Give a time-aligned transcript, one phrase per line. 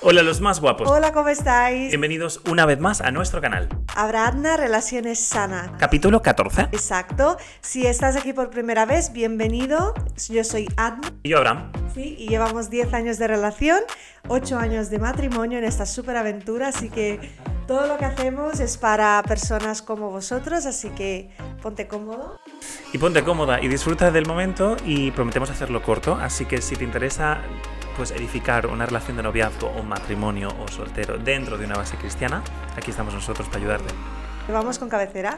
[0.00, 0.88] Hola los más guapos.
[0.88, 1.88] Hola, ¿cómo estáis?
[1.88, 3.68] Bienvenidos una vez más a nuestro canal.
[3.96, 5.74] Abradna Relaciones Sana.
[5.76, 6.68] Capítulo 14.
[6.70, 7.36] Exacto.
[7.60, 9.94] Si estás aquí por primera vez, bienvenido.
[10.28, 11.10] Yo soy Adna.
[11.24, 11.72] Y yo, Abraham.
[11.92, 13.80] Sí, y llevamos 10 años de relación,
[14.28, 17.18] 8 años de matrimonio en esta super aventura, así que
[17.66, 21.30] todo lo que hacemos es para personas como vosotros, así que
[21.60, 22.38] ponte cómodo.
[22.92, 26.84] Y ponte cómoda y disfruta del momento y prometemos hacerlo corto, así que si te
[26.84, 27.42] interesa
[27.98, 32.42] pues edificar una relación de noviazgo o matrimonio o soltero dentro de una base cristiana,
[32.76, 33.92] aquí estamos nosotros para ayudarte.
[34.50, 35.36] Vamos con cabecera.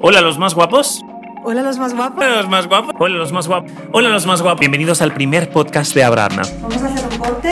[0.00, 1.02] Hola los más guapos.
[1.44, 2.24] Hola los más guapos.
[2.24, 2.94] Hola los más guapos.
[2.98, 3.72] Hola los más guapos.
[3.92, 4.60] Hola los más guapos.
[4.60, 6.40] Bienvenidos al primer podcast de Abraham.
[6.62, 7.50] Vamos a hacer un corte.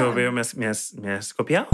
[0.00, 1.68] Yo veo, me has, me has- me has copiado.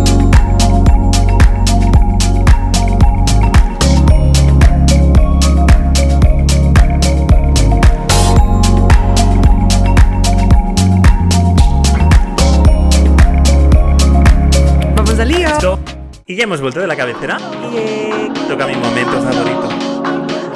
[16.35, 17.39] Y ya hemos vuelto de la cabecera.
[17.77, 19.69] Eh, Toca mi momento favorito.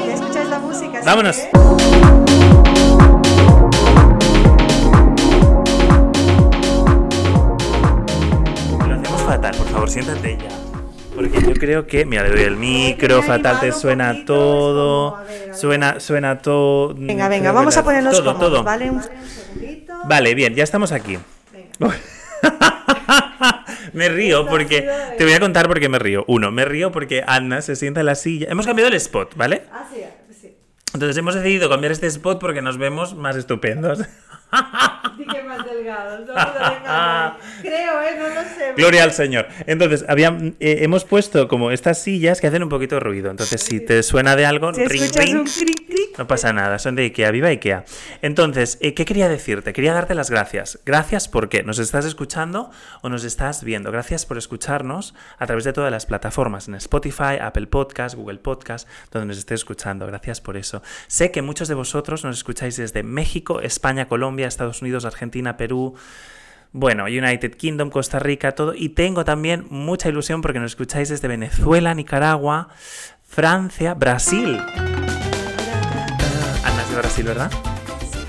[0.05, 1.01] ya escucháis la música.
[1.05, 1.37] Vámonos.
[1.37, 2.59] que-
[8.87, 10.49] Lo hacemos fatal, por favor, siéntate ya.
[11.15, 15.13] Porque yo creo que, mira, le doy el micro, fatal te suena poquito, todo, es
[15.13, 15.55] como, a ver, a ver.
[15.57, 16.95] suena, suena todo.
[16.95, 18.65] Venga, venga, creo vamos a ponernos todo, cómodos, todo.
[18.65, 18.91] ¿vale?
[18.91, 19.95] Un segundito.
[20.05, 21.19] Vale, bien, ya estamos aquí.
[21.53, 21.95] Venga.
[23.99, 24.89] me río porque.
[25.19, 26.25] Te voy a contar por qué me río.
[26.27, 28.47] Uno, me río porque Anna se sienta en la silla.
[28.51, 29.65] Hemos cambiado el spot, ¿vale?
[29.71, 30.01] Ah, sí,
[30.41, 30.57] sí.
[30.95, 33.99] Entonces hemos decidido cambiar este spot porque nos vemos más estupendos.
[35.19, 36.27] Di que más delgados.
[36.27, 37.61] Vamos a dejarlo ahí.
[37.63, 38.17] Creo, ¿eh?
[38.19, 38.73] No lo sé.
[38.77, 39.49] Gloria al Señor.
[39.67, 43.31] Entonces, había, eh, hemos puesto como estas sillas que hacen un poquito de ruido.
[43.31, 46.19] Entonces, si te suena de algo, Si ring, escuchas ring, un cric, cric.
[46.19, 47.85] no pasa nada, son de Ikea, viva Ikea.
[48.23, 49.73] Entonces, eh, ¿qué quería decirte?
[49.73, 50.79] Quería darte las gracias.
[50.85, 52.71] Gracias porque nos estás escuchando
[53.03, 53.91] o nos estás viendo.
[53.93, 58.89] Gracias por escucharnos a través de todas las plataformas, en Spotify, Apple Podcast, Google Podcast,
[59.13, 60.07] donde nos estés escuchando.
[60.07, 60.83] Gracias por eso.
[61.07, 65.68] Sé que muchos de vosotros nos escucháis desde México, España, Colombia, Estados Unidos, Argentina, Perú.
[66.73, 68.75] Bueno, United Kingdom, Costa Rica, todo.
[68.75, 72.69] Y tengo también mucha ilusión porque nos escucháis desde Venezuela, Nicaragua,
[73.23, 74.61] Francia, Brasil.
[76.81, 77.51] Es de Brasil, ¿verdad?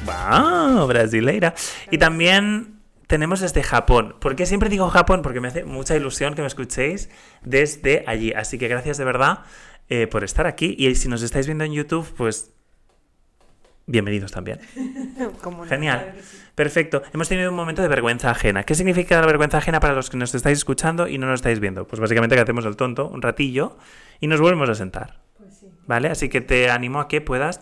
[0.06, 0.88] ¡Wow!
[0.88, 1.54] Brasileira.
[1.92, 4.16] Y también tenemos desde Japón.
[4.20, 5.22] ¿Por qué siempre digo Japón?
[5.22, 7.10] Porque me hace mucha ilusión que me escuchéis
[7.42, 8.34] desde allí.
[8.34, 9.40] Así que gracias de verdad
[9.90, 10.76] eh, por estar aquí.
[10.78, 12.52] Y si nos estáis viendo en YouTube, pues
[13.90, 14.60] bienvenidos también.
[15.68, 16.00] Genial.
[16.00, 16.38] Claro que sí.
[16.56, 17.02] Perfecto.
[17.14, 18.64] Hemos tenido un momento de vergüenza ajena.
[18.64, 21.60] ¿Qué significa la vergüenza ajena para los que nos estáis escuchando y no nos estáis
[21.60, 21.88] viendo?
[21.88, 23.78] Pues básicamente que hacemos el tonto un ratillo
[24.20, 25.22] y nos volvemos a sentar.
[25.38, 25.68] Pues sí.
[25.88, 26.10] ¿Vale?
[26.10, 27.60] Así que te animo a que puedas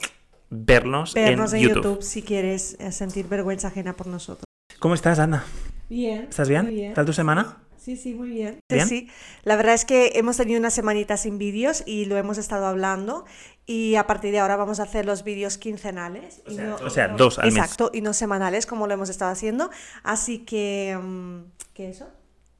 [0.50, 1.84] vernos, Vernos en, en YouTube.
[1.84, 2.04] YouTube.
[2.04, 4.46] si quieres eh, sentir vergüenza ajena por nosotros.
[4.80, 5.44] ¿Cómo estás, Ana?
[5.90, 6.28] Bien.
[6.30, 6.68] ¿Estás bien?
[6.68, 6.94] Bien.
[6.94, 7.58] ¿Tal tu semana?
[7.88, 8.60] Sí, sí, muy bien.
[8.70, 8.86] ¿Bien?
[8.86, 9.08] Sí,
[9.44, 13.24] la verdad es que hemos tenido una semanita sin vídeos y lo hemos estado hablando
[13.66, 16.42] y a partir de ahora vamos a hacer los vídeos quincenales.
[16.50, 17.56] y no- O sea, dos al mes.
[17.56, 19.70] Exacto, y no semanales como lo hemos estado haciendo.
[20.04, 21.44] Así que, mm,
[21.74, 22.10] que eso,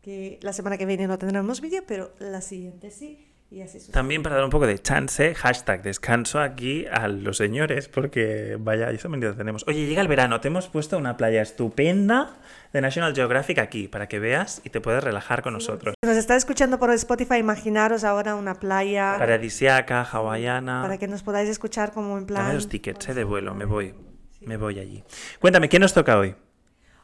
[0.02, 3.27] que la semana que viene no tendremos vídeo, pero la siguiente sí.
[3.50, 3.94] Y así sucede.
[3.94, 8.92] También para dar un poco de chance, hashtag descanso aquí a los señores, porque vaya,
[8.92, 9.64] eso mentira tenemos.
[9.68, 12.36] Oye, llega el verano, te hemos puesto una playa estupenda
[12.74, 15.96] de National Geographic aquí, para que veas y te puedes relajar con nosotros.
[16.04, 20.82] Si nos está escuchando por Spotify, imaginaros ahora una playa Paradisiaca, hawaiana.
[20.82, 22.56] para que nos podáis escuchar como en Dame plan...
[22.56, 23.94] los tickets eh, de vuelo, me voy.
[24.42, 25.04] Me voy allí.
[25.40, 26.36] Cuéntame, ¿qué nos toca hoy?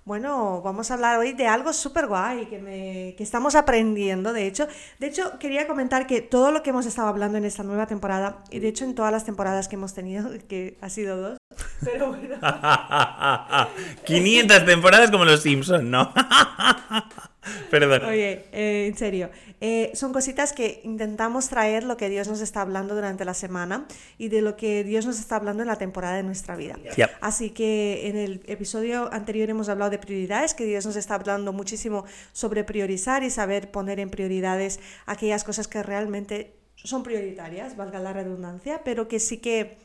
[0.05, 4.47] Bueno, vamos a hablar hoy de algo súper guay que, me, que estamos aprendiendo, de
[4.47, 4.67] hecho.
[4.99, 8.43] De hecho, quería comentar que todo lo que hemos estado hablando en esta nueva temporada,
[8.51, 11.37] y de hecho en todas las temporadas que hemos tenido, que ha sido dos,
[11.81, 12.35] pero bueno,
[14.05, 16.13] 500 temporadas como los Simpsons, ¿no?
[17.69, 18.03] Perdón.
[18.05, 19.29] oye, eh, en serio,
[19.61, 23.85] eh, son cositas que intentamos traer lo que Dios nos está hablando durante la semana
[24.17, 26.75] y de lo que Dios nos está hablando en la temporada de nuestra vida.
[27.21, 31.53] Así que en el episodio anterior hemos hablado de prioridades, que Dios nos está hablando
[31.53, 37.99] muchísimo sobre priorizar y saber poner en prioridades aquellas cosas que realmente son prioritarias, valga
[37.99, 39.77] la redundancia, pero que sí que,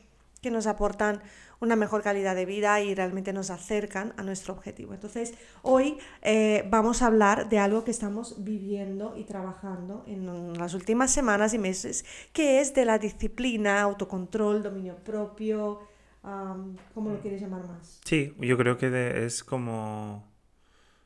[0.43, 1.23] que nos aportan
[1.61, 4.95] una mejor calidad de vida y realmente nos acercan a nuestro objetivo.
[4.95, 10.75] Entonces, hoy eh, vamos a hablar de algo que estamos viviendo y trabajando en las
[10.75, 15.81] últimas semanas y meses, que es de la disciplina, autocontrol, dominio propio,
[16.23, 18.01] am, ¿cómo lo quieres llamar más?
[18.05, 20.27] Sí, yo creo que de- es como...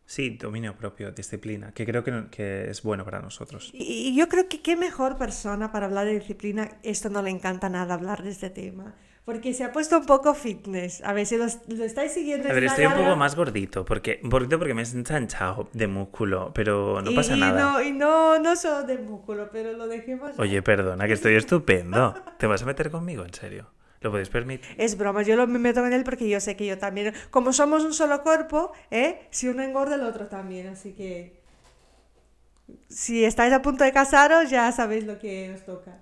[0.04, 3.70] Sí, dominio propio, disciplina, que creo que, que es bueno para nosotros.
[3.72, 7.30] Y, y yo creo que qué mejor persona para hablar de disciplina, esto no le
[7.30, 11.00] encanta nada hablar de este tema, Porque se ha puesto un poco fitness.
[11.04, 12.48] A ver si lo, lo estáis siguiendo.
[12.48, 16.50] A ver, estoy un poco más gordito, porque, gordito porque me he ensanchado de músculo,
[16.52, 17.60] pero no y, pasa y nada.
[17.60, 20.36] No, y no, no solo de músculo, pero lo dejemos.
[20.38, 22.14] Oye, perdona, que estoy estupendo.
[22.38, 23.70] ¿Te vas a meter conmigo, en serio?
[24.00, 24.66] ¿Lo podéis permitir?
[24.76, 27.14] Es broma, yo lo me meto en él porque yo sé que yo también.
[27.30, 29.28] Como somos un solo cuerpo, ¿eh?
[29.30, 30.66] si uno engorda, el otro también.
[30.66, 31.40] Así que.
[32.88, 36.00] Si estáis a punto de casaros, ya sabéis lo que os toca.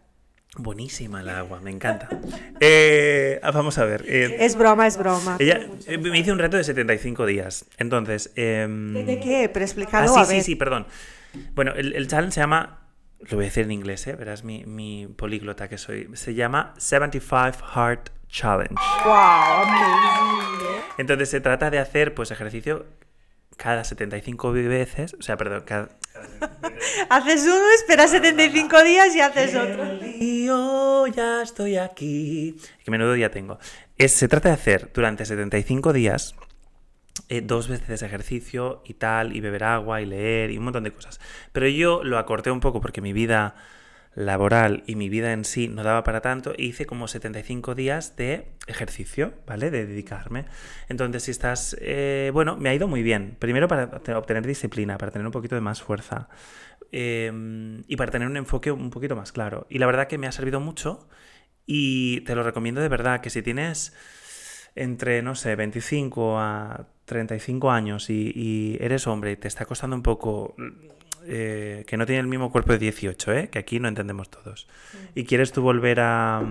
[0.57, 2.09] Buenísima el agua, me encanta.
[2.59, 4.05] Eh, ah, vamos a ver.
[4.07, 5.37] eh, Es broma, es broma.
[5.39, 7.67] ella, eh, me hice un reto de 75 días.
[7.79, 8.33] Entonces.
[8.35, 9.49] em, ¿De, qué?
[9.53, 10.43] Pero Ah, explicado sí, a sí, ver.
[10.43, 10.87] sí, perdón.
[11.55, 12.79] Bueno, el, el challenge se llama.
[13.21, 14.15] Lo voy a decir en inglés, ¿eh?
[14.17, 16.09] Verás mi, mi políglota que soy.
[16.15, 18.75] Se llama 75 Heart Challenge.
[19.05, 19.13] ¡Wow!
[19.13, 20.81] Amazing.
[20.99, 22.87] Entonces se trata de hacer pues ejercicio
[23.63, 25.15] cada 75 veces.
[25.19, 25.91] O sea, perdón, cada.
[27.11, 29.85] Haces uno, esperas 75 días y haces otro.
[30.19, 32.57] Yo ya estoy aquí.
[32.83, 33.59] Qué menudo día tengo.
[33.99, 36.35] Es, se trata de hacer durante 75 días
[37.29, 40.93] eh, dos veces ejercicio y tal, y beber agua y leer y un montón de
[40.93, 41.21] cosas.
[41.53, 43.57] Pero yo lo acorté un poco porque mi vida
[44.15, 48.17] laboral y mi vida en sí no daba para tanto e hice como 75 días
[48.17, 49.71] de ejercicio, ¿vale?
[49.71, 50.47] De dedicarme.
[50.89, 51.77] Entonces, si estás...
[51.81, 53.37] eh, bueno, me ha ido muy bien.
[53.39, 56.29] Primero para te- obtener disciplina, para tener un poquito de más fuerza
[56.93, 59.67] eh, y para tener un enfoque un poquito más claro.
[59.71, 61.09] Y la verdad que me ha servido mucho
[61.67, 63.95] y te lo recomiendo de verdad, que si tienes
[64.75, 69.97] entre, no sé, 25 a 35 años y, y eres hombre y te está costando
[69.97, 70.55] un poco
[71.27, 73.49] eh, que no tiene el mismo cuerpo de 18, ¿eh?
[73.51, 74.67] que aquí no entendemos todos,
[75.15, 76.43] y quieres tú volver a,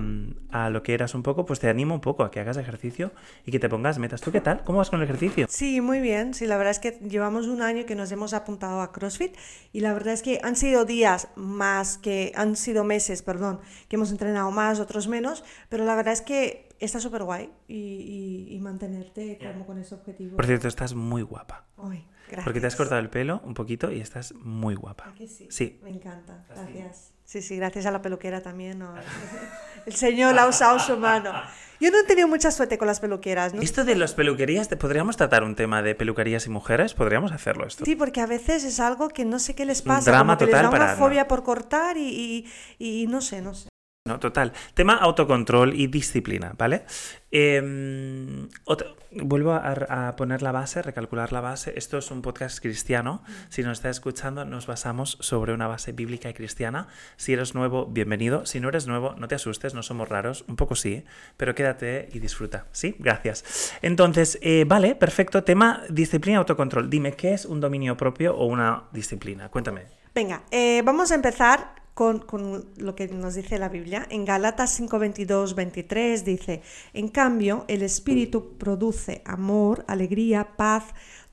[0.51, 3.11] a lo que eras un poco, pues te animo un poco a que hagas ejercicio
[3.45, 4.21] y que te pongas metas.
[4.21, 4.63] ¿Tú qué tal?
[4.63, 5.47] ¿Cómo vas con el ejercicio?
[5.49, 6.33] Sí, muy bien.
[6.33, 9.35] Sí, la verdad es que llevamos un año que nos hemos apuntado a CrossFit
[9.73, 13.95] y la verdad es que han sido días más que, han sido meses, perdón, que
[13.95, 18.55] hemos entrenado más, otros menos, pero la verdad es que está súper guay y, y-
[18.55, 20.35] y mantenerte como con ese objetivo.
[20.37, 21.65] Por cierto, estás muy guapa.
[21.77, 22.43] Ay, gracias.
[22.45, 25.09] Porque te has cortado el pelo un poquito y estás muy guapa.
[25.09, 25.47] ¿A que sí?
[25.49, 25.79] Sí.
[25.83, 27.13] Me encanta, gracias.
[27.25, 28.79] Sí, sí, gracias a la peluquera también.
[28.79, 28.93] ¿no?
[29.85, 31.31] El señor la ha usado su mano.
[31.79, 33.61] Yo no he tenido mucha suerte con las peluqueras, ¿no?
[33.61, 36.93] Esto de las peluquerías, ¿te podríamos tratar un tema de peluquerías y mujeres?
[36.93, 37.85] ¿Podríamos hacerlo esto?
[37.85, 40.39] Sí, porque a veces es algo que no sé qué les un pasa, drama como
[40.39, 42.45] que les total da una para- fobia por cortar y,
[42.79, 43.69] y, y no sé, no sé.
[44.05, 44.53] No, total.
[44.73, 46.83] Tema autocontrol y disciplina, ¿vale?
[47.31, 51.73] Eh, otro- vuelvo a, a poner la base, recalcular la base.
[51.75, 53.23] Esto es un podcast cristiano.
[53.49, 56.87] Si nos estás escuchando, nos basamos sobre una base bíblica y cristiana.
[57.17, 58.45] Si eres nuevo, bienvenido.
[58.47, 60.43] Si no eres nuevo, no te asustes, no somos raros.
[60.47, 61.03] Un poco sí,
[61.37, 62.65] pero quédate y disfruta.
[62.71, 62.95] ¿Sí?
[62.99, 63.73] Gracias.
[63.83, 65.43] Entonces, eh, vale, perfecto.
[65.43, 66.89] Tema disciplina y autocontrol.
[66.89, 69.49] Dime, ¿qué es un dominio propio o una disciplina?
[69.49, 69.83] Cuéntame.
[70.15, 74.07] Venga, eh, vamos a empezar con, lo que nos dice la Biblia.
[74.09, 76.61] En Galatas 5, 22, 23 dice,
[76.93, 80.85] en cambio, el Espíritu produce amor, alegría, paz,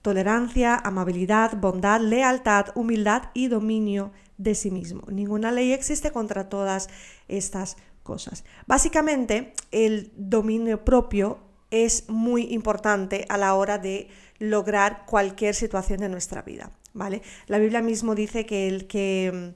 [0.03, 5.03] tolerancia, amabilidad, bondad, lealtad, humildad y dominio de sí mismo.
[5.09, 6.89] Ninguna ley existe contra todas
[7.29, 8.45] estas cosas.
[8.67, 11.39] Básicamente, el dominio propio
[11.71, 14.09] es muy importante a la hora de
[14.41, 17.23] lograr cualquier situación de nuestra vida, ¿vale?
[17.47, 19.55] La Biblia mismo dice que el que,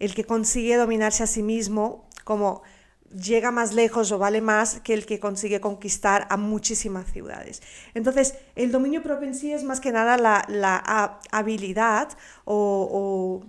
[0.00, 2.62] el que consigue dominarse a sí mismo, como
[3.10, 7.60] llega más lejos o vale más que el que consigue conquistar a muchísimas ciudades.
[7.94, 12.08] Entonces, el dominio propio en sí es más que nada la, la ha- habilidad
[12.44, 13.42] o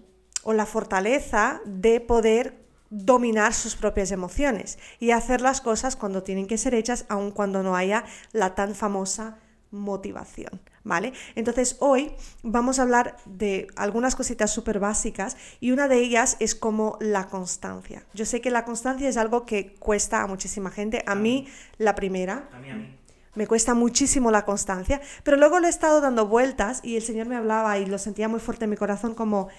[0.45, 6.57] la fortaleza de poder dominar sus propias emociones y hacer las cosas cuando tienen que
[6.57, 8.03] ser hechas, aun cuando no haya
[8.33, 9.37] la tan famosa
[9.69, 11.13] motivación, ¿vale?
[11.35, 12.11] Entonces hoy
[12.43, 17.27] vamos a hablar de algunas cositas súper básicas y una de ellas es como la
[17.27, 18.03] constancia.
[18.13, 21.47] Yo sé que la constancia es algo que cuesta a muchísima gente, a mí
[21.77, 22.97] la primera, A mí, a mí.
[23.35, 27.27] me cuesta muchísimo la constancia, pero luego lo he estado dando vueltas y el Señor
[27.27, 29.49] me hablaba y lo sentía muy fuerte en mi corazón como,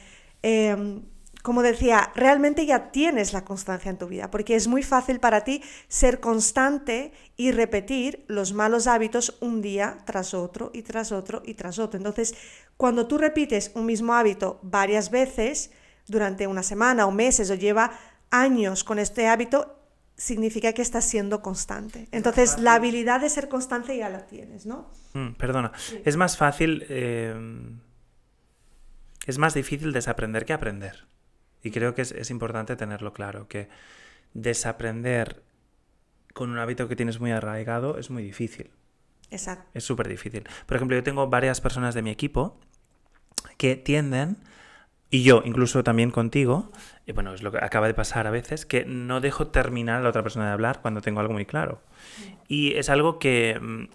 [0.42, 1.00] eh,
[1.42, 5.42] como decía, realmente ya tienes la constancia en tu vida, porque es muy fácil para
[5.42, 11.42] ti ser constante y repetir los malos hábitos un día tras otro y tras otro
[11.44, 11.98] y tras otro.
[11.98, 12.34] Entonces,
[12.76, 15.72] cuando tú repites un mismo hábito varias veces
[16.06, 17.90] durante una semana o meses o lleva
[18.30, 19.78] años con este hábito,
[20.16, 22.06] significa que estás siendo constante.
[22.12, 24.92] Entonces, la habilidad de ser constante ya la tienes, ¿no?
[25.14, 25.72] Mm, perdona.
[26.04, 26.86] Es más fácil.
[26.88, 27.34] eh,
[29.26, 31.06] es más difícil desaprender que aprender.
[31.62, 33.68] Y creo que es, es importante tenerlo claro, que
[34.34, 35.42] desaprender
[36.34, 38.70] con un hábito que tienes muy arraigado es muy difícil.
[39.30, 39.68] Exacto.
[39.74, 40.44] Es súper difícil.
[40.66, 42.58] Por ejemplo, yo tengo varias personas de mi equipo
[43.56, 44.38] que tienden
[45.10, 46.72] Y yo, incluso también contigo,
[47.06, 50.02] y bueno, es lo que acaba de pasar a veces, que no dejo terminar a
[50.02, 51.82] la otra persona de hablar cuando tengo algo muy claro.
[52.48, 53.88] Y es algo que, mm,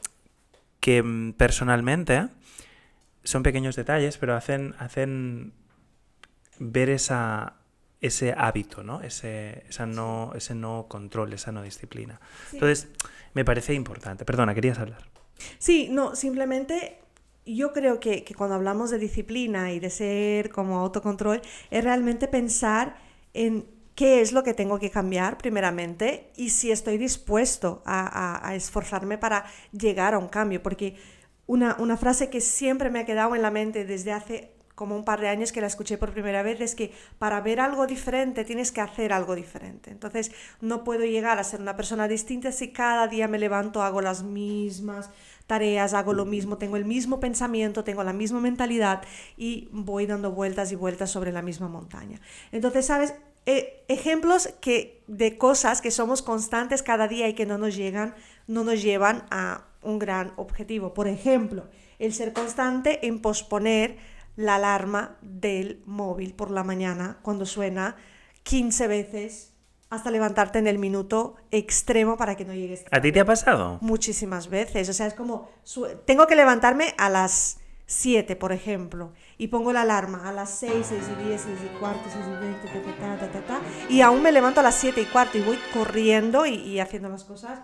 [0.80, 2.30] que mm, personalmente
[3.24, 5.54] son pequeños detalles, pero hacen, hacen
[6.60, 7.58] ver esa,
[8.02, 9.02] ese hábito, ¿no?
[9.02, 12.20] Ese, esa no, ese no control, esa no disciplina.
[12.54, 12.88] Entonces,
[13.34, 14.26] me parece importante.
[14.26, 15.04] Perdona, querías hablar.
[15.60, 17.00] Sí, no, simplemente
[17.46, 22.28] yo creo que, que, cuando hablamos de disciplina y de ser como autocontrol, es realmente
[22.28, 22.98] pensar
[23.34, 28.48] en qué es lo que tengo que cambiar primeramente y si estoy dispuesto a, a,
[28.48, 30.62] a esforzarme para llegar a un cambio.
[30.62, 30.96] Porque
[31.48, 35.04] una, una, frase que siempre me ha quedado en la mente desde hace como un
[35.04, 38.46] par de años que la escuché por primera vez es que para ver algo diferente
[38.46, 39.90] tienes que hacer algo diferente.
[39.90, 40.32] Entonces
[40.62, 44.22] no puedo llegar a ser una persona distinta si cada día me levanto, hago las
[44.22, 45.10] mismas
[45.48, 49.02] tareas, hago lo mismo, tengo el mismo pensamiento, tengo la misma mentalidad
[49.36, 52.22] y voy dando vueltas y vueltas sobre la misma montaña.
[52.52, 53.16] Entonces, ¿sabes?
[53.48, 58.14] Eh, ejemplos que, de cosas que somos constantes cada día y que no nos llegan,
[58.46, 60.94] no nos llevan a un gran objetivo.
[60.94, 61.66] Por ejemplo,
[61.98, 63.98] el ser constante en posponer
[64.38, 67.98] la alarma del móvil por la mañana cuando suena
[68.44, 69.54] 15 veces
[69.90, 72.86] hasta levantarte en el minuto extremo para que no llegues.
[72.92, 73.80] ¿A ti te ha pasado?
[73.82, 74.88] Muchísimas veces.
[74.88, 75.50] O sea, es como,
[76.06, 80.74] tengo que levantarme a las 7, por ejemplo, y pongo la alarma a las 6,
[80.90, 82.68] 6 y 10, 6 y cuarto, 6 y 20,
[83.00, 85.58] ta, ta, ta, ta, y aún me levanto a las 7 y cuarto y voy
[85.74, 87.62] corriendo y, y haciendo las cosas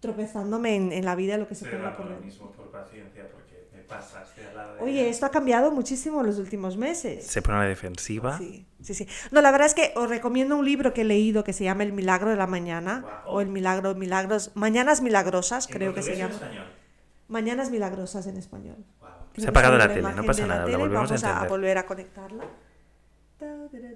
[0.00, 3.45] tropezándome en, en, la vida lo que se ponga por mismo por paciencia, porque
[3.86, 7.26] pasaste al lado de Oye, esto ha cambiado muchísimo en los últimos meses.
[7.26, 8.38] Se pone a la defensiva.
[8.38, 9.08] Sí, sí, sí.
[9.30, 11.82] No, la verdad es que os recomiendo un libro que he leído que se llama
[11.82, 13.34] El Milagro de la Mañana, wow.
[13.34, 16.34] o El Milagro, Milagros, Mañanas Milagrosas, creo que se llama.
[16.34, 16.66] Español?
[17.28, 18.84] Mañanas Milagrosas en español.
[19.00, 19.10] Wow.
[19.36, 21.86] Se ha apagado la tele, no pasa nada, la volvemos Vamos a a volver a
[21.86, 22.44] conectarla.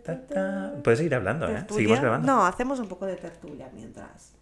[0.05, 0.73] Ta, ta.
[0.83, 1.53] Puedes seguir hablando, ¿eh?
[1.53, 1.77] ¿Tertulia?
[1.77, 2.27] Seguimos grabando.
[2.27, 4.35] No, hacemos un poco de tertulia mientras.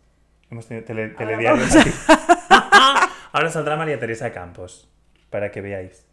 [0.51, 1.91] Hemos tenido tele, Ahora telediarios vamos aquí.
[3.33, 4.89] Ahora saldrá María Teresa Campos,
[5.31, 6.07] para que veáis.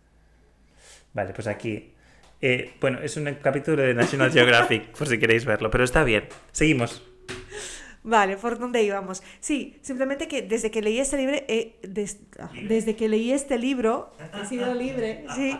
[1.13, 1.93] Vale, pues aquí.
[2.41, 6.25] Eh, bueno, es un capítulo de National Geographic, por si queréis verlo, pero está bien.
[6.51, 7.14] Seguimos.
[8.07, 9.23] Vale, ¿por dónde íbamos?
[9.39, 12.19] Sí, simplemente que desde que leí este libro, eh, des,
[12.67, 15.57] desde que leí este libro, he sido libre, sí.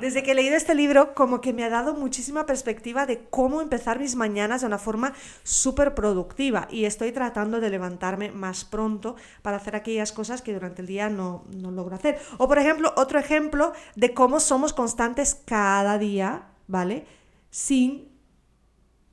[0.00, 3.60] Desde que he leído este libro, como que me ha dado muchísima perspectiva de cómo
[3.60, 9.16] empezar mis mañanas de una forma súper productiva y estoy tratando de levantarme más pronto
[9.42, 12.18] para hacer aquellas cosas que durante el día no, no logro hacer.
[12.38, 17.04] O por ejemplo, otro ejemplo de cómo somos constantes cada día, ¿vale?
[17.50, 18.08] Sin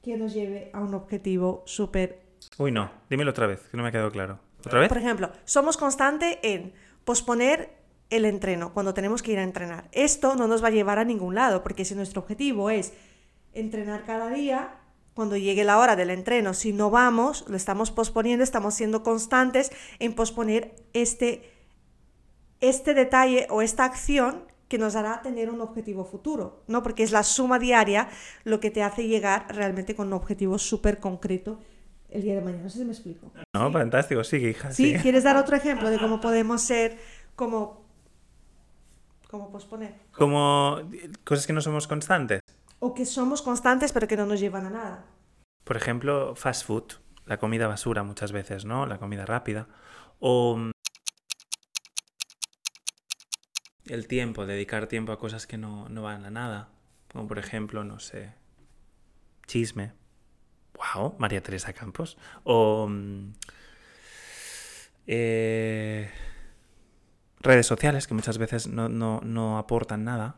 [0.01, 2.24] que nos lleve a un objetivo súper
[2.57, 4.39] Uy, no, dímelo otra vez, que no me ha quedado claro.
[4.65, 4.89] ¿Otra vez?
[4.89, 6.73] Por ejemplo, somos constantes en
[7.03, 7.69] posponer
[8.09, 9.87] el entreno cuando tenemos que ir a entrenar.
[9.91, 12.93] Esto no nos va a llevar a ningún lado, porque si nuestro objetivo es
[13.53, 14.75] entrenar cada día,
[15.13, 19.71] cuando llegue la hora del entreno, si no vamos, lo estamos posponiendo, estamos siendo constantes
[19.99, 21.51] en posponer este,
[22.59, 26.83] este detalle o esta acción que nos hará tener un objetivo futuro, ¿no?
[26.83, 28.09] Porque es la suma diaria
[28.43, 31.59] lo que te hace llegar realmente con un objetivo súper concreto
[32.09, 32.63] el día de mañana.
[32.63, 33.31] No sé si me explico.
[33.53, 33.73] No, ¿Sí?
[33.73, 34.71] fantástico, sigue, hija.
[34.71, 34.85] ¿Sí?
[34.85, 35.01] sigue.
[35.01, 36.97] ¿Quieres dar otro ejemplo de cómo podemos ser
[37.35, 37.85] como...
[39.29, 39.95] como posponer?
[40.11, 40.79] Como
[41.23, 42.41] cosas que no somos constantes.
[42.79, 45.05] O que somos constantes pero que no nos llevan a nada.
[45.63, 46.93] Por ejemplo, fast food,
[47.25, 48.85] la comida basura muchas veces, ¿no?
[48.85, 49.67] La comida rápida.
[50.19, 50.71] O
[53.85, 56.69] el tiempo, dedicar tiempo a cosas que no, no van a nada.
[57.11, 58.33] Como por ejemplo, no sé,
[59.47, 59.93] chisme.
[60.93, 62.17] Wow, María Teresa Campos.
[62.43, 63.33] O mm,
[65.07, 66.09] eh,
[67.39, 70.37] redes sociales que muchas veces no, no, no aportan nada.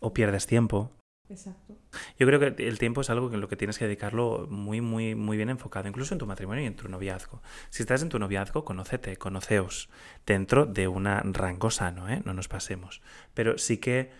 [0.00, 0.92] O pierdes tiempo.
[1.28, 1.74] Exacto.
[2.18, 5.14] Yo creo que el tiempo es algo en lo que tienes que dedicarlo muy, muy,
[5.14, 7.42] muy bien enfocado, incluso en tu matrimonio y en tu noviazgo.
[7.70, 9.88] Si estás en tu noviazgo, conócete, conoceos,
[10.24, 12.22] dentro de un rango sano, ¿eh?
[12.24, 13.02] No nos pasemos.
[13.34, 14.12] Pero sí que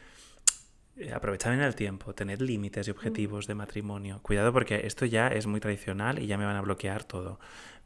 [1.14, 4.20] aprovechad bien el tiempo, tened límites y objetivos de matrimonio.
[4.22, 7.38] Cuidado porque esto ya es muy tradicional y ya me van a bloquear todo.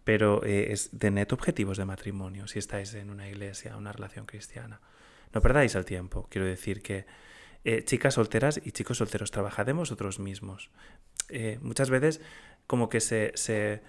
[0.04, 4.80] Pero eh, es tened objetivos de matrimonio si estáis en una iglesia, una relación cristiana.
[5.32, 6.26] No perdáis el tiempo.
[6.30, 7.06] Quiero decir que
[7.64, 10.70] eh, chicas solteras y chicos solteros, trabajad en vosotros mismos.
[11.28, 12.20] Eh, muchas veces
[12.66, 13.82] como que se, se,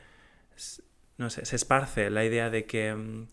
[1.17, 3.27] no sé, se esparce la idea de que, mm,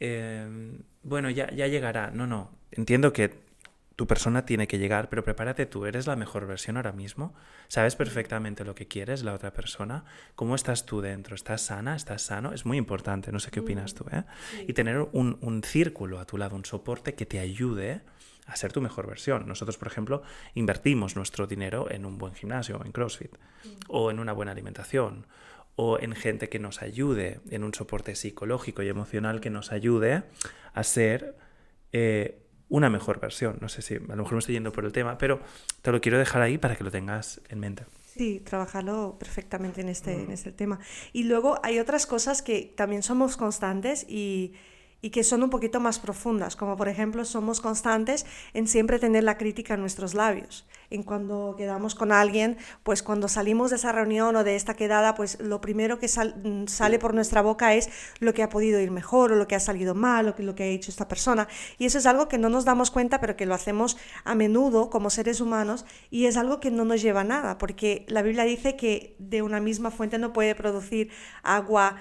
[0.00, 2.10] eh, bueno, ya, ya llegará.
[2.10, 3.41] No, no, entiendo que
[3.96, 7.34] tu persona tiene que llegar, pero prepárate tú, eres la mejor versión ahora mismo,
[7.68, 12.22] sabes perfectamente lo que quieres la otra persona, cómo estás tú dentro, estás sana, estás
[12.22, 14.24] sano, es muy importante, no sé qué opinas tú, ¿eh?
[14.66, 18.02] Y tener un, un círculo a tu lado, un soporte que te ayude
[18.46, 19.46] a ser tu mejor versión.
[19.46, 20.22] Nosotros, por ejemplo,
[20.54, 23.36] invertimos nuestro dinero en un buen gimnasio, en CrossFit,
[23.88, 25.26] o en una buena alimentación,
[25.76, 30.24] o en gente que nos ayude, en un soporte psicológico y emocional que nos ayude
[30.74, 31.36] a ser
[31.92, 32.41] eh,
[32.72, 33.58] una mejor versión.
[33.60, 35.40] No sé si a lo mejor me estoy yendo por el tema, pero
[35.82, 37.84] te lo quiero dejar ahí para que lo tengas en mente.
[38.16, 40.80] Sí, trabajarlo perfectamente en este, en este tema.
[41.12, 44.54] Y luego hay otras cosas que también somos constantes y
[45.04, 49.24] y que son un poquito más profundas, como por ejemplo somos constantes en siempre tener
[49.24, 50.64] la crítica en nuestros labios.
[50.90, 55.16] En cuando quedamos con alguien, pues cuando salimos de esa reunión o de esta quedada,
[55.16, 57.90] pues lo primero que mm, sale por nuestra boca es
[58.20, 60.62] lo que ha podido ir mejor o lo que ha salido mal o lo que
[60.62, 61.48] ha hecho esta persona.
[61.78, 64.88] Y eso es algo que no nos damos cuenta, pero que lo hacemos a menudo
[64.88, 68.44] como seres humanos y es algo que no nos lleva a nada, porque la Biblia
[68.44, 71.10] dice que de una misma fuente no puede producir
[71.42, 71.96] agua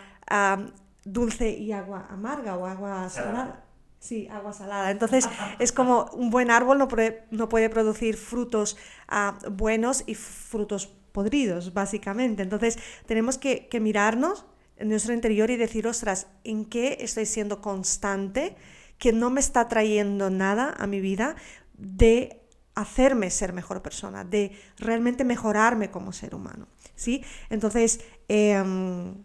[1.03, 3.65] dulce y agua amarga o agua salada.
[3.99, 4.89] Sí, agua salada.
[4.91, 5.29] Entonces
[5.59, 8.77] es como un buen árbol no puede, no puede producir frutos
[9.07, 12.43] ah, buenos y frutos podridos, básicamente.
[12.43, 14.45] Entonces tenemos que, que, mirarnos
[14.77, 18.55] en nuestro interior y decir, ostras, ¿en qué estoy siendo constante
[18.97, 21.35] que no me está trayendo nada a mi vida
[21.77, 22.41] de
[22.73, 26.67] hacerme ser mejor persona, de realmente mejorarme como ser humano?
[26.95, 27.23] ¿Sí?
[27.49, 29.23] Entonces, em,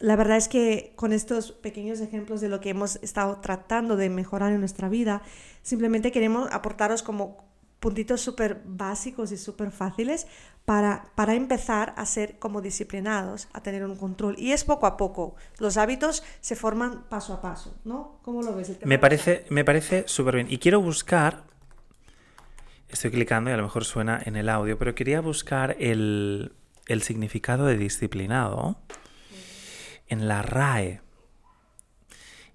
[0.00, 4.10] la verdad es que con estos pequeños ejemplos de lo que hemos estado tratando de
[4.10, 5.22] mejorar en nuestra vida,
[5.62, 7.48] simplemente queremos aportaros como
[7.80, 10.26] puntitos súper básicos y súper fáciles
[10.64, 14.34] para, para empezar a ser como disciplinados, a tener un control.
[14.38, 15.36] Y es poco a poco.
[15.58, 18.18] Los hábitos se forman paso a paso, ¿no?
[18.22, 18.76] ¿Cómo lo ves?
[18.84, 20.46] me, parece, me parece súper bien.
[20.50, 21.44] Y quiero buscar,
[22.88, 26.52] estoy clicando y a lo mejor suena en el audio, pero quería buscar el,
[26.86, 28.76] el significado de disciplinado
[30.08, 31.00] en la RAE.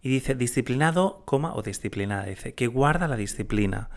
[0.01, 2.25] Y dice disciplinado, coma o disciplinada.
[2.25, 3.89] Dice que guarda la disciplina.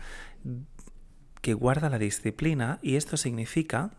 [1.41, 3.91] Que guarda la disciplina y esto significa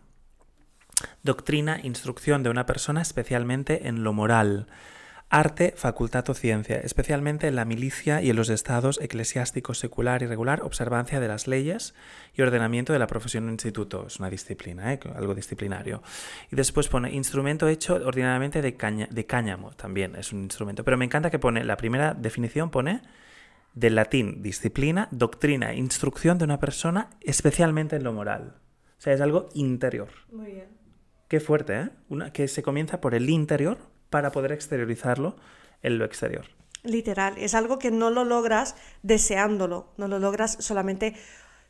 [1.23, 4.67] doctrina, instrucción de una persona especialmente en lo moral
[5.29, 10.25] arte, facultad o ciencia, especialmente en la milicia y en los estados eclesiásticos secular y
[10.25, 11.93] regular, observancia de las leyes
[12.35, 14.07] y ordenamiento de la profesión o instituto.
[14.07, 14.99] Es una disciplina, ¿eh?
[15.15, 16.01] algo disciplinario.
[16.51, 20.83] Y después pone instrumento hecho ordinariamente de, caña, de cáñamo, también es un instrumento.
[20.83, 23.01] Pero me encanta que pone, la primera definición pone
[23.75, 28.55] del latín disciplina, doctrina, instrucción de una persona, especialmente en lo moral.
[28.97, 30.09] O sea, es algo interior.
[30.31, 30.79] Muy bien.
[31.27, 31.89] Qué fuerte, ¿eh?
[32.09, 33.77] Una, que se comienza por el interior
[34.09, 35.35] para poder exteriorizarlo
[35.81, 36.45] en lo exterior.
[36.83, 41.15] Literal, es algo que no lo logras deseándolo, no lo logras solamente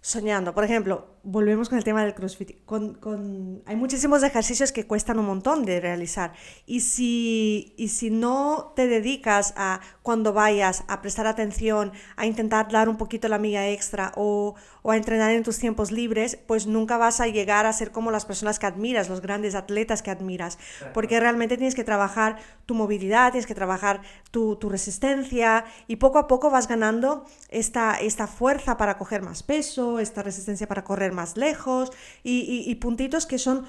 [0.02, 0.54] soñando.
[0.54, 2.64] Por ejemplo, volvemos con el tema del CrossFit.
[2.66, 6.34] Con, hay muchísimos ejercicios que cuestan un montón de realizar.
[6.66, 12.72] Y si, y si no te dedicas a, cuando vayas, a prestar atención, a intentar
[12.72, 16.66] dar un poquito la milla extra o, o a entrenar en tus tiempos libres, pues
[16.66, 20.12] nunca vas a llegar a ser como las personas que admiras, los grandes atletas que
[20.12, 20.58] admiras.
[20.94, 26.20] Porque realmente tienes que trabajar tu movilidad, tienes que trabajar tu, tu resistencia y poco
[26.20, 31.12] a poco vas ganando esta, esta fuerza para coger más peso, esta resistencia para correr
[31.12, 33.66] más lejos y, puntitos que son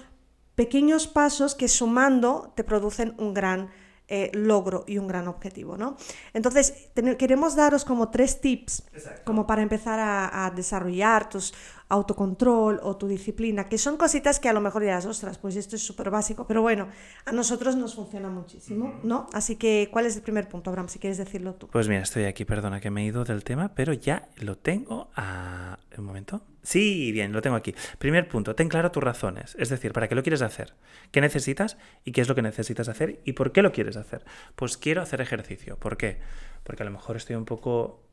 [0.54, 3.70] pequeños pasos que sumando te producen un gran
[4.09, 5.96] eh, logro y un gran objetivo, ¿no?
[6.35, 8.83] Entonces, queremos daros como tres tips
[9.24, 11.54] como para empezar a, a, desarrollar tus
[11.90, 15.74] autocontrol o tu disciplina, que son cositas que a lo mejor dirás, ostras, pues esto
[15.74, 16.88] es súper básico, pero bueno,
[17.26, 19.29] a nosotros nos funciona muchísimo, ¿no?
[19.33, 21.66] Así que, ¿cuál es el primer punto, Abraham, si quieres decirlo tú?
[21.66, 25.11] Pues mira, estoy aquí, perdona que me he ido del tema, pero ya lo tengo
[25.16, 25.79] a...
[25.98, 26.42] Un momento.
[26.62, 27.74] Sí, bien, lo tengo aquí.
[27.98, 30.74] Primer punto, ten claro tus razones, es decir, ¿para qué lo quieres hacer?
[31.11, 34.24] ¿Qué necesitas y qué es lo que necesitas hacer y por qué lo quieres hacer?
[34.55, 35.76] Pues quiero hacer ejercicio.
[35.76, 36.20] ¿Por qué?
[36.62, 38.05] Porque a lo mejor estoy un poco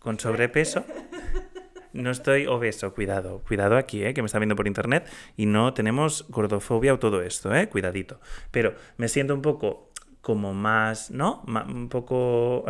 [0.00, 0.84] con sobrepeso
[1.94, 4.12] no estoy obeso, cuidado, cuidado aquí, ¿eh?
[4.12, 7.68] que me está viendo por internet y no tenemos gordofobia o todo esto, ¿eh?
[7.68, 8.20] cuidadito.
[8.50, 9.90] Pero me siento un poco
[10.24, 11.44] como más, ¿no?
[11.46, 12.64] un poco.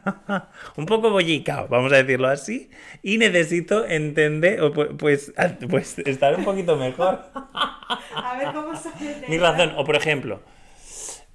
[0.76, 2.70] un poco bollicao, vamos a decirlo así.
[3.02, 4.60] Y necesito entender,
[4.98, 5.32] pues,
[5.68, 7.20] pues estar un poquito mejor.
[7.34, 9.24] a ver cómo sale.
[9.28, 10.40] Mi razón, o por ejemplo,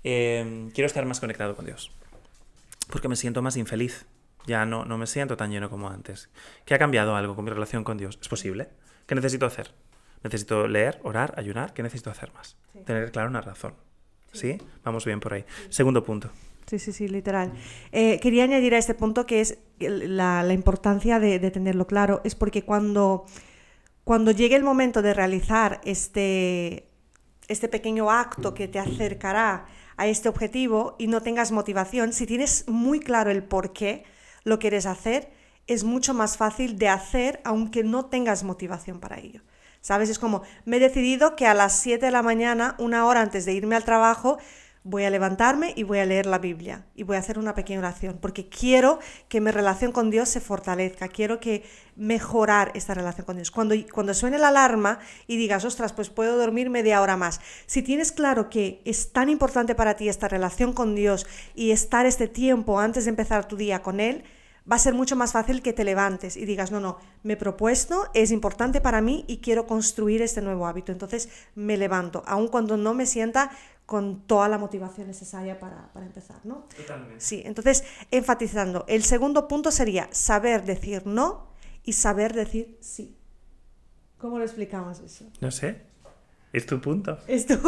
[0.04, 1.92] eh, quiero estar más conectado con Dios.
[2.90, 4.08] Porque me siento más infeliz.
[4.46, 6.30] Ya no, no me siento tan lleno como antes.
[6.66, 8.18] ¿Qué ha cambiado algo con mi relación con Dios?
[8.22, 8.70] ¿Es posible?
[9.06, 9.74] ¿Qué necesito hacer?
[10.24, 11.74] Necesito leer, orar, ayunar.
[11.74, 12.58] ¿Qué necesito hacer más?
[12.86, 13.74] Tener claro una razón.
[14.34, 14.58] Sí.
[14.84, 15.46] Vamos bien por ahí.
[15.70, 16.30] Segundo punto.
[16.68, 17.52] Sí, sí, sí, literal.
[17.92, 22.22] Eh, quería añadir a este punto que es la, la importancia de, de, tenerlo claro.
[22.24, 23.26] Es porque cuando,
[24.04, 26.88] cuando llegue el momento de realizar este,
[27.48, 29.66] este pequeño acto que te acercará
[29.98, 34.04] a este objetivo y no tengas motivación, si tienes muy claro el por qué,
[34.50, 35.32] lo quieres hacer,
[35.68, 39.42] es mucho más fácil de hacer aunque no tengas motivación para ello.
[39.82, 40.10] ¿Sabes?
[40.10, 43.46] Es como, me he decidido que a las 7 de la mañana, una hora antes
[43.46, 44.38] de irme al trabajo,
[44.84, 47.80] voy a levantarme y voy a leer la Biblia y voy a hacer una pequeña
[47.80, 51.64] oración, porque quiero que mi relación con Dios se fortalezca, quiero que
[51.96, 53.52] mejorar esta relación con Dios.
[53.52, 57.82] Cuando, cuando suene la alarma y digas, ostras, pues puedo dormir media hora más, si
[57.82, 62.28] tienes claro que es tan importante para ti esta relación con Dios y estar este
[62.28, 64.24] tiempo antes de empezar tu día con Él,
[64.70, 67.38] va a ser mucho más fácil que te levantes y digas, no, no, me he
[67.38, 70.92] propuesto, es importante para mí y quiero construir este nuevo hábito.
[70.92, 73.52] Entonces me levanto, aun cuando no me sienta
[73.86, 76.68] con toda la motivación necesaria para, empezar, ¿no?
[76.78, 77.20] Totalmente.
[77.20, 81.48] Sí, entonces, enfatizando, el segundo punto sería saber decir no
[81.84, 83.18] y saber decir sí.
[84.20, 85.26] ¿Cómo lo explicamos eso?
[85.42, 85.82] No sé.
[86.54, 87.18] ¿Es tu punto?
[87.28, 87.56] Es tu...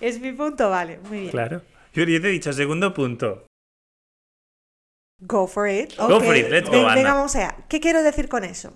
[0.00, 1.30] Es mi punto, vale, muy bien.
[1.30, 1.62] Claro.
[1.92, 3.49] Yo, te he dicho, segundo punto.
[5.20, 5.96] Go for it.
[5.96, 7.56] Go for it, let's go, Venga, vamos allá.
[7.68, 8.72] ¿Qué quiero decir con eso?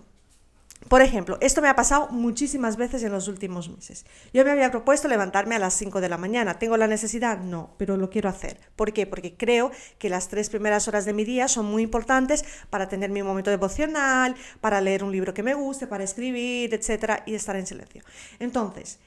[0.88, 4.04] Por ejemplo, esto me ha pasado muchísimas veces en los últimos meses.
[4.34, 6.58] Yo me había propuesto levantarme a las 5 de la mañana.
[6.58, 7.38] ¿Tengo la necesidad?
[7.38, 8.60] No, pero lo quiero hacer.
[8.76, 9.06] ¿Por qué?
[9.06, 13.08] Porque creo que las tres primeras horas de mi día son muy importantes para tener
[13.08, 17.56] mi momento devocional, para leer un libro que me guste, para escribir, etcétera, y estar
[17.56, 18.02] en silencio.
[18.38, 18.98] Entonces,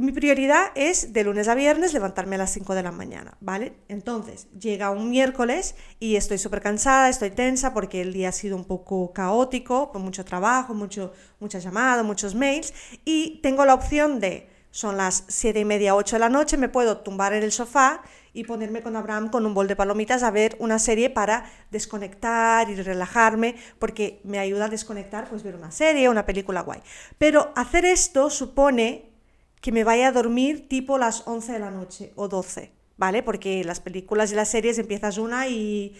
[0.00, 3.74] mi prioridad es de lunes a viernes levantarme a las 5 de la mañana, ¿vale?
[3.88, 8.56] Entonces, llega un miércoles y estoy súper cansada, estoy tensa porque el día ha sido
[8.56, 12.72] un poco caótico, con mucho trabajo, mucho, muchas llamadas, muchos mails,
[13.04, 16.70] y tengo la opción de, son las 7 y media, 8 de la noche, me
[16.70, 18.00] puedo tumbar en el sofá
[18.32, 22.70] y ponerme con Abraham con un bol de palomitas a ver una serie para desconectar
[22.70, 26.80] y relajarme, porque me ayuda a desconectar, pues ver una serie, una película guay.
[27.18, 29.09] Pero hacer esto supone
[29.60, 33.22] que me vaya a dormir tipo las 11 de la noche o 12, ¿vale?
[33.22, 35.96] Porque las películas y las series empiezas una y,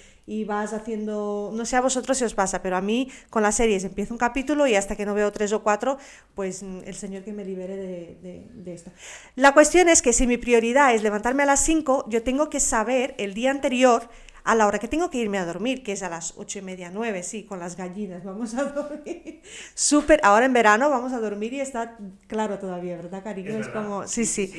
[0.47, 3.83] vas haciendo, no sé a vosotros si os pasa, pero a mí con las series
[3.83, 5.99] empiezo un capítulo y hasta que no veo tres o cuatro,
[6.37, 8.93] pues mm, el Señor que me libere de, de esto.
[9.35, 12.61] La cuestión es que si mi prioridad es levantarme a las 5, yo tengo que
[12.61, 14.09] saber el día anterior
[14.51, 16.63] a la hora que tengo que irme a dormir, que es a las ocho y
[16.63, 19.43] media, nueve, sí, con las gallinas, vamos a dormir.
[19.75, 23.57] Súper, ahora en verano vamos a dormir y está claro todavía, ¿verdad, cariño?
[23.57, 24.53] Es, como, sí, sí,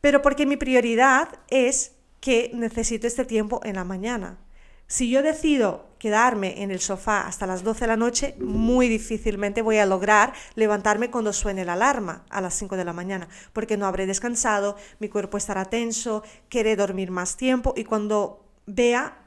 [0.00, 4.36] Pero porque mi prioridad es que necesito este tiempo en la mañana.
[4.88, 9.62] Si yo decido quedarme en el sofá hasta las 12 de la noche, muy difícilmente
[9.62, 13.76] voy a lograr levantarme cuando suene la alarma a las 5 de la mañana, porque
[13.76, 19.19] no habré descansado, mi cuerpo estará tenso, querré dormir más tiempo y cuando vea,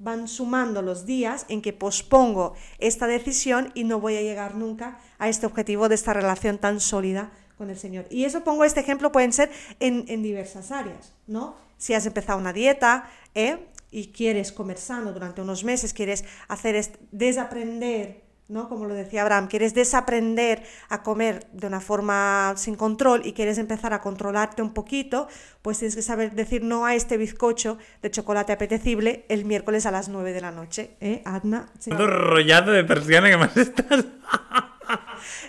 [0.00, 4.98] van sumando los días en que pospongo esta decisión y no voy a llegar nunca
[5.18, 8.06] a este objetivo de esta relación tan sólida con el Señor.
[8.10, 11.54] Y eso pongo este ejemplo, pueden ser en, en diversas áreas, ¿no?
[11.76, 13.68] Si has empezado una dieta ¿eh?
[13.90, 18.68] y quieres comer sano durante unos meses, quieres hacer desaprender ¿no?
[18.68, 23.58] Como lo decía Abraham, quieres desaprender a comer de una forma sin control y quieres
[23.58, 25.28] empezar a controlarte un poquito,
[25.62, 29.90] pues tienes que saber decir no a este bizcocho de chocolate apetecible el miércoles a
[29.90, 31.68] las 9 de la noche, ¿eh, Adna?
[31.78, 31.90] Sí.
[31.90, 34.04] rollado de persiana que más estás.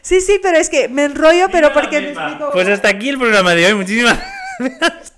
[0.02, 2.52] sí, sí, pero es que me enrollo, pero porque me explico...
[2.52, 4.20] Pues hasta aquí el programa de hoy, muchísimas
[4.60, 5.11] gracias.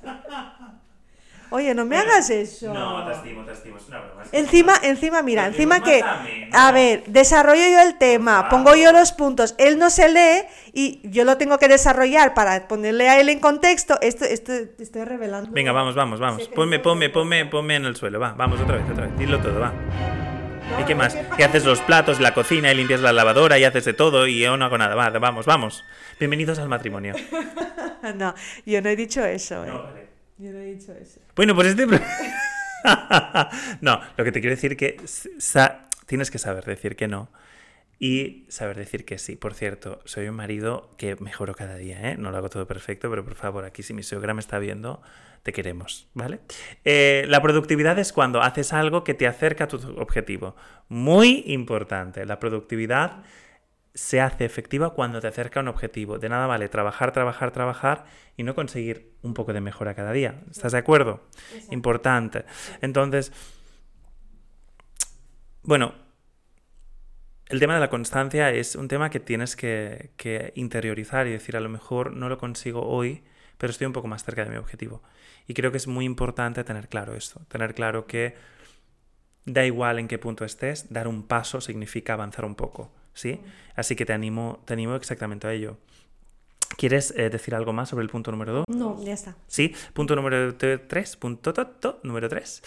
[1.54, 2.74] Oye, no me hagas eso.
[2.74, 4.24] No, te estimo, te estimo, es una broma.
[4.32, 6.04] Encima, encima, mira, encima que,
[6.52, 11.08] a ver, desarrollo yo el tema, pongo yo los puntos, él no se lee y
[11.12, 14.00] yo lo tengo que desarrollar para ponerle a él en contexto.
[14.02, 15.52] Esto, esto estoy revelando.
[15.52, 16.48] Venga, vamos, vamos, vamos.
[16.48, 19.16] Ponme, ponme, ponme, ponme en el suelo, va, vamos otra vez, otra vez.
[19.20, 19.72] Dilo todo, va.
[20.82, 21.16] ¿Y qué más?
[21.38, 24.39] Y haces los platos, la cocina, y limpias la lavadora, y haces de todo, y
[24.39, 24.96] yo no hago nada.
[24.96, 25.84] Va, vamos, vamos.
[26.20, 27.13] Bienvenidos al matrimonio.
[28.16, 28.34] no,
[28.66, 29.63] yo no he dicho eso.
[29.66, 29.68] ¿eh?
[29.68, 30.12] No, vale.
[30.43, 31.21] Yo no he dicho eso.
[31.38, 31.86] Bueno, pues este...
[33.82, 34.97] no, lo que te quiero decir que
[36.06, 37.29] tienes que saber decir que no
[37.97, 39.38] y saber decir que sí.
[39.38, 42.17] Por cierto, soy un marido que mejoro cada día, ¿eh?
[42.17, 45.01] No lo hago todo perfecto, pero por favor, aquí si mi suegra me está viendo,
[45.43, 46.41] te queremos, ¿vale?
[46.84, 50.58] Eh, la productividad es cuando haces algo que te acerca a tu objetivo.
[50.89, 53.23] Muy importante, la productividad
[53.93, 56.17] se hace efectiva cuando te acerca a un objetivo.
[56.17, 60.41] De nada vale trabajar, trabajar, trabajar y no conseguir un poco de mejora cada día.
[60.49, 61.21] ¿Estás de acuerdo?
[61.69, 62.45] Importante.
[62.82, 63.32] Entonces,
[65.62, 65.93] bueno,
[67.47, 71.56] el tema de la constancia es un tema que tienes que, que, interiorizar y decir,
[71.56, 73.23] a lo mejor no lo consigo hoy,
[73.60, 75.03] pero estoy un poco más cerca de mi objetivo.
[75.47, 78.36] Y creo que es muy importante tener claro esto, tener claro que
[79.45, 82.91] da igual en qué punto estés, dar un paso significa avanzar un poco.
[83.13, 83.39] ¿Sí?
[83.76, 85.78] Así que te animo, te animo exactamente a ello.
[86.78, 88.65] ¿Quieres eh, decir algo más sobre el punto número 2?
[88.67, 89.36] No, ya está.
[89.47, 92.63] Sí, punto número 3, punto to, to, número 3.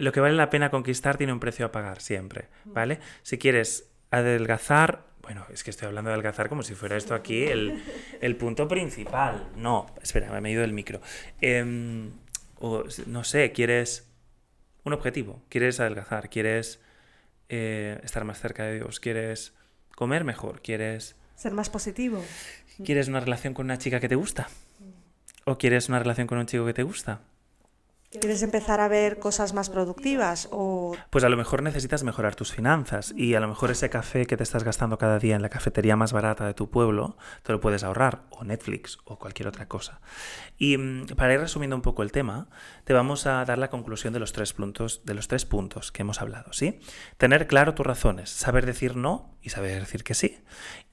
[0.00, 2.98] lo que vale la pena conquistar tiene un precio a pagar siempre, ¿vale?
[3.22, 7.44] Si quieres adelgazar, bueno, es que estoy hablando de adelgazar como si fuera esto aquí
[7.44, 7.82] el,
[8.20, 9.48] el punto principal.
[9.56, 11.00] No, espera, me he ido del micro.
[11.40, 12.12] Em,
[12.58, 14.08] o, no sé, quieres
[14.84, 16.80] un objetivo, quieres adelgazar, quieres
[17.48, 19.54] eh, estar más cerca de Dios, quieres
[19.96, 21.16] comer mejor, quieres...
[21.34, 22.22] Ser más positivo.
[22.84, 24.48] ¿Quieres una relación con una chica que te gusta?
[25.44, 27.22] ¿O quieres una relación con un chico que te gusta?
[28.10, 30.96] ¿Quieres empezar a ver cosas más productivas o...?
[31.10, 34.36] Pues a lo mejor necesitas mejorar tus finanzas y a lo mejor ese café que
[34.36, 37.60] te estás gastando cada día en la cafetería más barata de tu pueblo te lo
[37.60, 40.00] puedes ahorrar o Netflix o cualquier otra cosa.
[40.56, 42.48] Y mm, para ir resumiendo un poco el tema,
[42.84, 46.02] te vamos a dar la conclusión de los tres puntos, de los tres puntos que
[46.02, 46.80] hemos hablado, ¿sí?
[47.18, 50.38] Tener claro tus razones, saber decir no y saber decir que sí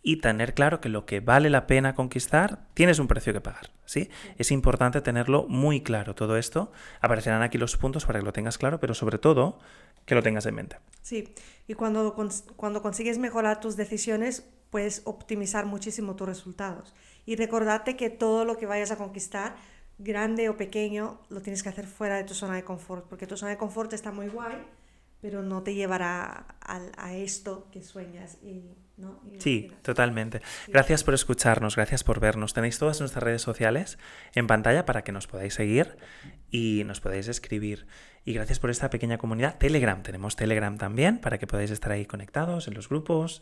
[0.04, 3.72] y tener claro que lo que vale la pena conquistar tienes un precio que pagar,
[3.86, 4.10] ¿sí?
[4.38, 6.74] Es importante tenerlo muy claro todo esto.
[7.00, 9.60] Aparecerán aquí los puntos para que lo tengas claro, pero sobre todo
[10.06, 10.78] que lo tengas en mente.
[11.02, 11.34] Sí,
[11.68, 12.16] y cuando,
[12.58, 16.94] cuando consigues mejorar tus decisiones, puedes optimizar muchísimo tus resultados.
[17.26, 19.56] Y recordarte que todo lo que vayas a conquistar,
[20.00, 23.38] grande o pequeño, lo tienes que hacer fuera de tu zona de confort, porque tu
[23.38, 24.58] zona de confort está muy guay,
[25.22, 28.76] pero no te llevará a, a esto que sueñas y
[29.40, 30.42] Sí, totalmente.
[30.68, 32.54] Gracias por escucharnos, gracias por vernos.
[32.54, 33.98] Tenéis todas nuestras redes sociales
[34.36, 35.98] en pantalla para que nos podáis seguir
[36.52, 37.88] y nos podáis escribir.
[38.26, 39.58] Y gracias por esta pequeña comunidad.
[39.58, 43.42] Telegram, tenemos Telegram también para que podáis estar ahí conectados en los grupos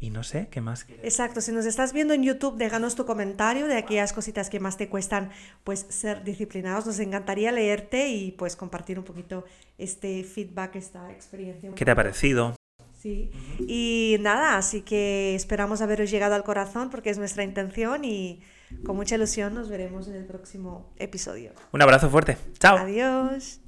[0.00, 0.86] y no sé, ¿qué más?
[1.02, 4.76] Exacto, si nos estás viendo en YouTube, déjanos tu comentario de aquellas cositas que más
[4.76, 5.30] te cuestan
[5.62, 6.86] pues ser disciplinados.
[6.86, 9.44] Nos encantaría leerte y pues compartir un poquito
[9.78, 11.70] este feedback, esta experiencia.
[11.74, 12.56] ¿Qué te ha parecido?
[13.04, 18.40] Y nada, así que esperamos haberos llegado al corazón porque es nuestra intención y
[18.84, 21.52] con mucha ilusión nos veremos en el próximo episodio.
[21.72, 22.36] Un abrazo fuerte.
[22.58, 22.78] Chao.
[22.78, 23.60] Adiós.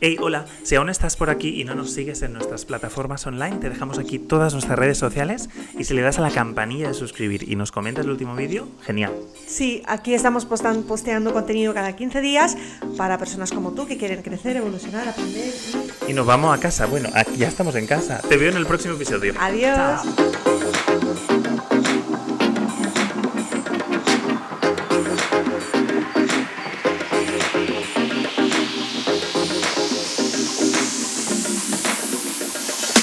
[0.00, 3.56] Hey, hola, si aún estás por aquí y no nos sigues en nuestras plataformas online,
[3.56, 6.94] te dejamos aquí todas nuestras redes sociales y si le das a la campanilla de
[6.94, 9.12] suscribir y nos comentas el último vídeo, genial.
[9.48, 12.56] Sí, aquí estamos posteando contenido cada 15 días
[12.96, 15.52] para personas como tú que quieren crecer, evolucionar, aprender.
[16.06, 16.86] Y nos vamos a casa.
[16.86, 18.20] Bueno, aquí ya estamos en casa.
[18.20, 19.34] Te veo en el próximo episodio.
[19.40, 20.02] Adiós.